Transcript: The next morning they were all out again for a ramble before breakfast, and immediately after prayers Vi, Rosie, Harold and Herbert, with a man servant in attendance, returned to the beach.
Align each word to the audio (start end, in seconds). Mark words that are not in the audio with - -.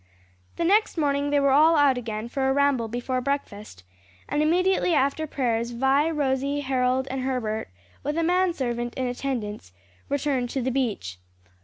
The 0.55 0.63
next 0.63 0.97
morning 0.97 1.29
they 1.29 1.39
were 1.39 1.51
all 1.51 1.75
out 1.75 1.95
again 1.95 2.27
for 2.27 2.49
a 2.49 2.53
ramble 2.53 2.87
before 2.87 3.21
breakfast, 3.21 3.83
and 4.27 4.41
immediately 4.41 4.95
after 4.95 5.27
prayers 5.27 5.69
Vi, 5.69 6.09
Rosie, 6.09 6.61
Harold 6.61 7.07
and 7.11 7.21
Herbert, 7.21 7.69
with 8.01 8.17
a 8.17 8.23
man 8.23 8.51
servant 8.55 8.95
in 8.95 9.05
attendance, 9.05 9.73
returned 10.09 10.49
to 10.49 10.61
the 10.63 10.71
beach. 10.71 11.19